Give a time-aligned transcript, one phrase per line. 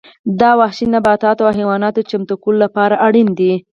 [0.39, 3.53] دا د وحشي نباتاتو او حیواناتو چمتو کولو لپاره اړین دي